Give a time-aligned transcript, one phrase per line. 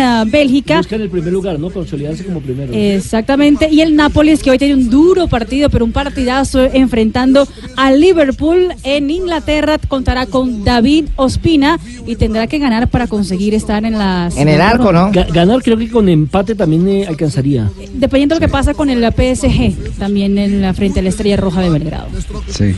[0.00, 0.76] A Bélgica.
[0.76, 1.70] Buscan el primer lugar, ¿no?
[1.70, 2.72] Consolidarse como primero.
[2.72, 3.68] Exactamente.
[3.68, 8.68] Y el Nápoles, que hoy tiene un duro partido, pero un partidazo enfrentando a Liverpool
[8.84, 14.36] en Inglaterra, contará con David Ospina y tendrá que ganar para conseguir estar en las.
[15.10, 17.68] Ga- ganar creo que con empate también eh, alcanzaría.
[17.94, 21.38] Dependiendo de lo que pasa con el PSG, también en la frente a la Estrella
[21.38, 22.06] Roja de Belgrado.
[22.50, 22.72] Sí.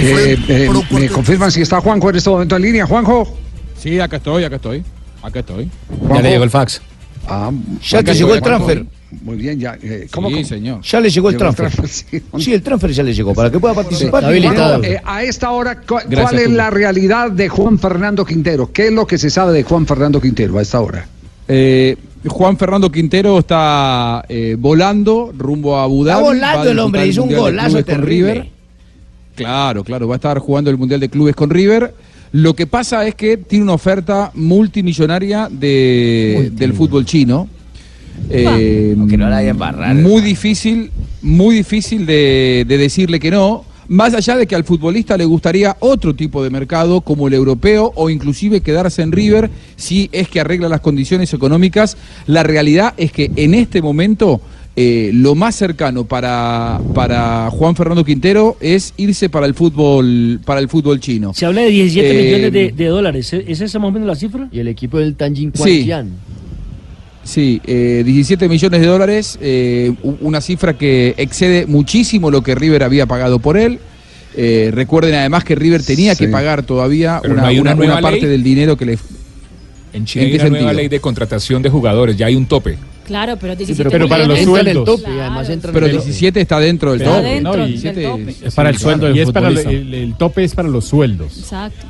[0.00, 2.86] Eh, eh, ¿Me confirman si está Juanjo en este momento en línea?
[2.86, 3.36] Juanjo.
[3.78, 4.82] Sí, acá estoy, acá estoy.
[5.24, 5.70] Acá estoy.
[6.10, 6.82] Ya le llegó el fax.
[7.26, 7.50] Ah,
[7.82, 8.84] Ya te llegó el transfer.
[9.22, 9.78] Muy bien, ya.
[9.80, 10.82] eh, Sí, señor.
[10.82, 11.70] Ya le llegó el transfer.
[11.88, 14.24] Sí, el transfer ya le llegó, para que pueda participar.
[14.24, 18.70] Juanjo, eh, a esta hora, cu- ¿cuál es la realidad de Juan Fernando Quintero?
[18.72, 21.06] ¿Qué es lo que se sabe de Juan Fernando Quintero a esta hora?
[21.48, 21.96] Eh,
[22.26, 27.34] Juan Fernando Quintero está eh, volando rumbo a Abu Está volando el hombre, hizo un
[27.34, 28.32] golazo terrible.
[28.34, 28.48] River.
[29.36, 31.94] Claro, claro, va a estar jugando el Mundial de Clubes con River.
[32.34, 37.48] Lo que pasa es que tiene una oferta multimillonaria de, del fútbol chino.
[38.28, 39.94] Eh, Aunque no la haya embarrado.
[39.94, 40.90] muy difícil,
[41.22, 43.64] muy difícil de, de decirle que no.
[43.86, 47.92] Más allá de que al futbolista le gustaría otro tipo de mercado como el europeo
[47.94, 51.96] o inclusive quedarse en River si es que arregla las condiciones económicas,
[52.26, 54.40] la realidad es que en este momento
[54.76, 60.60] eh, lo más cercano para, para Juan Fernando Quintero es irse para el fútbol para
[60.60, 61.32] el fútbol chino.
[61.34, 63.32] Se habla de 17 Eh, millones de, de dólares.
[63.32, 64.48] ¿Es ¿Es esa más o menos la cifra?
[64.50, 65.88] Y el equipo del Tanjin Sí.
[67.22, 72.82] Sí, eh, 17 millones de dólares, eh, una cifra que excede muchísimo lo que River
[72.82, 73.78] había pagado por él.
[74.36, 77.76] Eh, recuerden además que River tenía que pagar todavía Pero una, no hay una una-
[77.78, 78.30] nueva una parte ley.
[78.30, 78.98] del dinero que le...
[79.94, 82.76] En China ¿En hay una nueva ley de contratación de jugadores, ya hay un tope.
[83.04, 84.84] Claro, pero 17 pero- pero para los sueldos.
[84.84, 87.28] tope, y además entran Pero en el- 17 está dentro del Está tope.
[87.28, 87.58] dentro ¿no?
[87.62, 88.30] del 17 tope.
[88.30, 89.70] es- Es para el sí, sueldo del futbolista.
[89.70, 91.36] el, el tope es para los sueldos.
[91.38, 91.86] Exacto.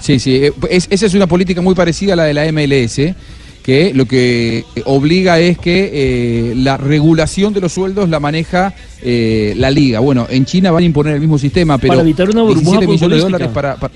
[0.00, 3.14] Sí, sí, eh, es- esa es una política muy parecida a la de la MLS,
[3.62, 9.54] que lo que obliga es que eh, la regulación de los sueldos la maneja eh,
[9.56, 9.98] la liga.
[10.00, 12.86] Bueno, en China van a imponer el mismo sistema, pero Para evitar una burbuja 17
[12.86, 13.92] millones de dólares para, para-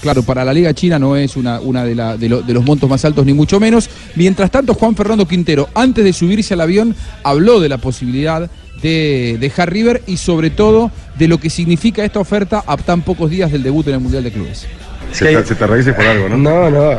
[0.00, 2.64] Claro, para la Liga China no es una, una de, la- de lo- de los
[2.64, 3.90] montos más altos, ni mucho menos.
[4.14, 6.94] Mientras tanto, Juan Fernando Quintero, antes de subirse al avión,
[7.24, 8.48] habló de la posibilidad
[8.80, 13.28] de dejar River y sobre todo de lo que significa esta oferta a tan pocos
[13.30, 14.66] días del debut en el Mundial de Clubes.
[15.12, 16.36] Se te, se te por algo, ¿no?
[16.36, 16.92] No, no,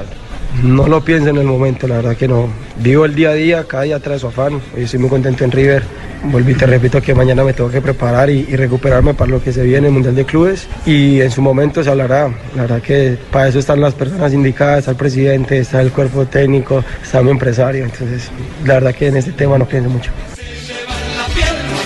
[0.64, 2.48] no lo pienso en el momento, la verdad que no.
[2.78, 4.62] Vivo el día a día, cada día trae su afán.
[4.76, 5.84] Hoy estoy muy contento en River.
[6.24, 9.54] Volví, te repito que mañana me tengo que preparar y, y recuperarme para lo que
[9.54, 10.68] se viene, el Mundial de Clubes.
[10.86, 12.30] Y en su momento se hablará.
[12.56, 16.26] La verdad que para eso están las personas indicadas, está el presidente, está el cuerpo
[16.26, 17.86] técnico, está mi empresario.
[17.86, 18.30] Entonces,
[18.66, 20.12] la verdad que en este tema no pienso mucho.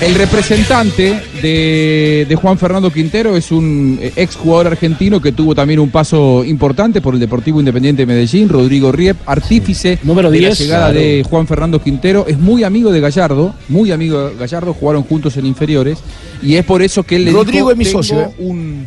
[0.03, 5.55] El representante de, de Juan Fernando Quintero es un eh, ex jugador argentino que tuvo
[5.55, 10.39] también un paso importante por el Deportivo Independiente de Medellín, Rodrigo Riep, artífice Número de
[10.39, 10.99] 10, la llegada claro.
[10.99, 12.25] de Juan Fernando Quintero.
[12.27, 15.99] Es muy amigo de Gallardo, muy amigo de Gallardo, jugaron juntos en inferiores
[16.41, 18.85] y es por eso que él le Rodrigo dijo, es mi "Tengo socio, ¿eh?" un...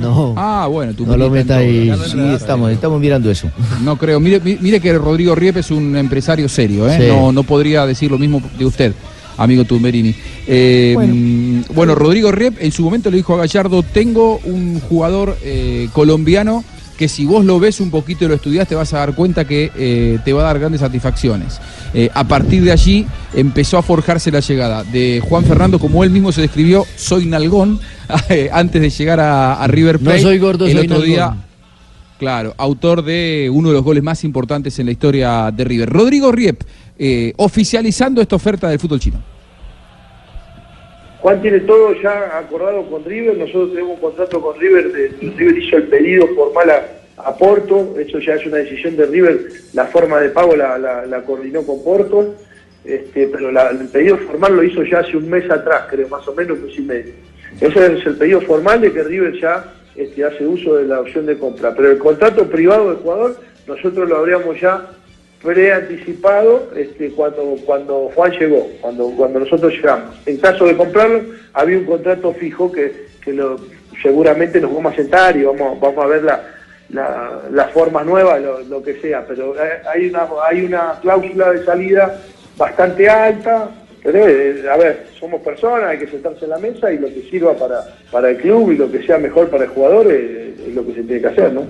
[0.00, 0.34] No.
[0.36, 1.90] Ah, bueno, tú No lo meta ahí.
[2.10, 3.48] Sí, estamos, estamos mirando eso.
[3.82, 4.20] No creo.
[4.20, 6.98] Mire, mi- mire que Rodrigo Riep es un empresario serio, ¿eh?
[7.00, 7.06] Sí.
[7.08, 8.92] No, no podría decir lo mismo de usted,
[9.36, 10.14] amigo Tumberini.
[10.46, 11.64] Eh, bueno.
[11.74, 16.64] bueno, Rodrigo Riep en su momento le dijo a Gallardo, tengo un jugador eh, colombiano
[16.96, 19.44] que si vos lo ves un poquito y lo estudias te vas a dar cuenta
[19.44, 21.60] que eh, te va a dar grandes satisfacciones.
[21.92, 26.10] Eh, a partir de allí empezó a forjarse la llegada de Juan Fernando, como él
[26.10, 27.80] mismo se describió, soy nalgón,
[28.52, 30.22] antes de llegar a, a River No Plate.
[30.22, 31.36] soy gordo, el soy otro día.
[32.18, 35.90] Claro, autor de uno de los goles más importantes en la historia de River.
[35.90, 36.62] Rodrigo Riep,
[36.98, 39.22] eh, oficializando esta oferta del fútbol chino.
[41.26, 45.58] Juan tiene todo ya acordado con River, nosotros tenemos un contrato con River, de- River
[45.58, 46.70] hizo el pedido formal
[47.16, 49.40] a, Porto, eso ya es una decisión de River,
[49.72, 52.36] la forma de pago la, coordinó con Porto,
[52.84, 56.32] este, pero el pedido formal lo hizo ya hace un mes atrás, creo, más o
[56.32, 57.12] menos mes y medio.
[57.60, 59.64] Ese es el pedido formal de que River ya
[59.96, 63.36] este, hace uso de la opción de compra, pero el contrato privado del jugador
[63.66, 64.90] nosotros lo habríamos ya
[65.42, 70.16] preanticipado este, cuando, cuando Juan llegó, cuando, cuando nosotros llegamos.
[70.26, 71.22] En caso de comprarlo,
[71.52, 73.56] había un contrato fijo que, que lo,
[74.02, 76.42] seguramente nos vamos a sentar y vamos, vamos a ver la,
[76.90, 79.54] la- las formas nuevas, lo, lo que sea, pero
[79.92, 82.20] hay una, hay una cláusula de salida
[82.56, 83.70] bastante alta,
[84.02, 87.22] pero eh, a ver, somos personas, hay que sentarse en la mesa y lo que
[87.30, 87.80] sirva para,
[88.10, 90.94] para el club y lo que sea mejor para el jugador eh, es lo que
[90.94, 91.62] se tiene que hacer, ¿no?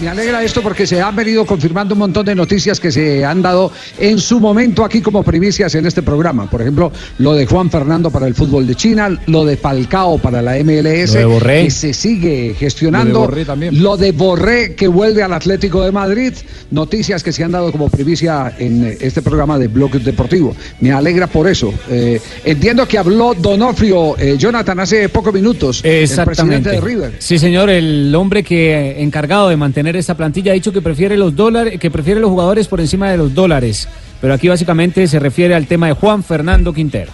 [0.00, 3.40] Me, alegra esto porque se han venido confirmando un montón de noticias que se han
[3.40, 6.50] dado en su momento aquí como primicias en este programa.
[6.50, 10.42] Por ejemplo, lo de Juan Fernando para el fútbol de China, lo de Falcao para
[10.42, 11.64] la MLS, Lo de Borré.
[11.64, 13.82] que se sigue gestionando, Lo de Borré también.
[13.82, 16.34] lo de Borré que vuelve al Atlético de Madrid,
[16.70, 20.54] noticias que se han dado como primicia en este programa de Bloque Deportivo.
[20.80, 21.72] Me alegra por eso.
[21.88, 27.14] Eh, entiendo que habló Donofrio, eh, Jonathan, hace pocos minutos, el presidente de River.
[27.18, 31.16] Sí, señor, el hombre que eh, encargado de mantener esta plantilla ha dicho que prefiere
[31.16, 33.88] los dólares, que prefiere los jugadores por encima de los dólares.
[34.20, 37.10] Pero aquí básicamente se refiere al tema de Juan Fernando Quintero.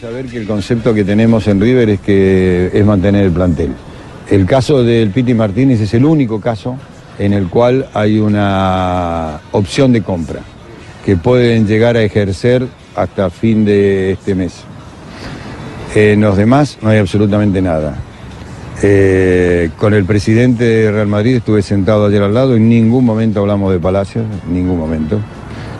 [0.00, 3.70] saber que el concepto que tenemos en River es que es mantener el plantel.
[4.30, 6.76] El caso del Piti Martínez es el único caso
[7.18, 10.40] en el cual hay una opción de compra
[11.04, 14.62] que pueden llegar a ejercer hasta fin de este mes.
[15.94, 17.98] En los demás no hay absolutamente nada.
[18.82, 23.40] Eh, con el presidente de Real Madrid estuve sentado ayer al lado, en ningún momento
[23.40, 25.18] hablamos de Palacios, en ningún momento.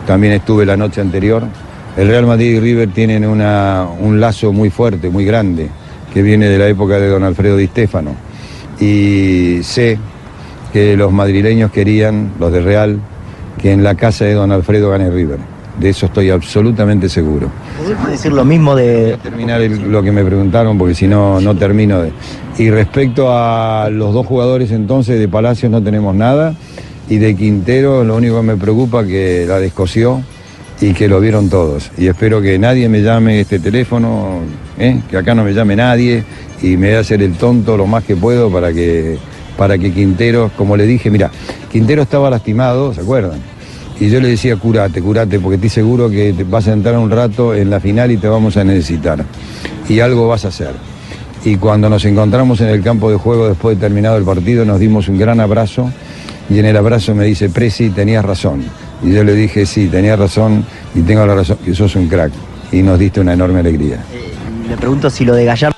[0.05, 1.43] También estuve la noche anterior.
[1.97, 5.69] El Real Madrid y River tienen una- un lazo muy fuerte, muy grande,
[6.13, 8.11] que viene de la época de don Alfredo Di Stéfano.
[8.79, 9.97] Y sé
[10.71, 12.99] que los madrileños querían, los de Real,
[13.61, 15.39] que en la casa de don Alfredo gane River.
[15.79, 17.49] De eso estoy absolutamente seguro.
[17.81, 21.55] ¿Podemos decir lo mismo de terminar el- lo que me preguntaron porque si no no
[21.55, 22.11] termino de
[22.57, 26.53] y respecto a los dos jugadores entonces de Palacios no tenemos nada
[27.09, 30.21] y de Quintero lo único que me preocupa que la descosió
[30.81, 34.39] y que lo vieron todos y espero que nadie me llame este teléfono
[34.77, 34.99] ¿eh?
[35.09, 36.23] que acá no me llame nadie
[36.61, 39.17] y me voy a hacer el tonto lo más que puedo para que
[39.57, 41.31] para que Quintero como le dije mira
[41.71, 43.39] Quintero estaba lastimado se acuerdan
[44.01, 47.11] y yo le decía, curate, curate, porque estoy seguro que te vas a entrar un
[47.11, 49.23] rato en la final y te vamos a necesitar.
[49.87, 50.71] Y algo vas a hacer.
[51.45, 54.79] Y cuando nos encontramos en el campo de juego después de terminado el partido, nos
[54.79, 55.91] dimos un gran abrazo.
[56.49, 58.63] Y en el abrazo me dice, Presi, tenías razón.
[59.03, 60.65] Y yo le dije, sí, tenías razón
[60.95, 62.31] y tengo la razón, que sos un crack.
[62.71, 63.99] Y nos diste una enorme alegría.
[64.67, 65.77] le pregunto si lo de Gallardo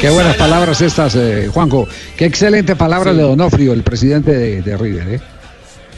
[0.00, 1.86] Qué buenas palabras estas, eh, Juanjo.
[2.16, 5.08] Qué excelente palabras de Donofrio, el presidente de, de River.
[5.08, 5.20] ¿eh?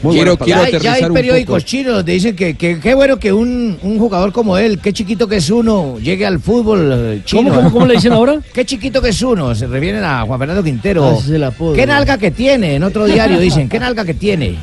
[0.03, 3.99] Muy Quiero, ya hay periódicos chinos donde dicen que que qué bueno que un, un
[3.99, 7.49] jugador como él, qué chiquito que es uno, llegue al fútbol eh, chino.
[7.49, 8.39] ¿Cómo, cómo, cómo le dicen ahora?
[8.53, 11.19] Qué chiquito que es uno, se refieren a Juan Fernando Quintero.
[11.19, 11.51] Ah.
[11.75, 14.57] Qué nalga que tiene, en otro diario dicen, qué nalga que tiene.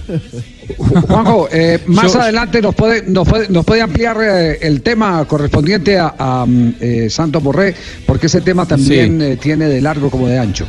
[0.77, 5.25] Juanjo, eh, más Yo- adelante nos puede, nos puede, nos puede ampliar eh, el tema
[5.25, 7.75] correspondiente a, a, mm, eh, Santos Borré,
[8.07, 10.67] porque ese tema también eh, tiene de largo como de ancho.